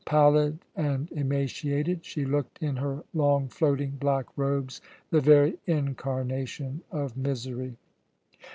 [0.03, 4.81] Pallid and emaciated, she looked in her long, floating black robes
[5.11, 7.77] the very incarnation of misery.